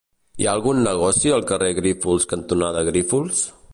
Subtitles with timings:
[0.43, 3.45] Hi ha algun negoci al carrer Grífols cantonada Grífols?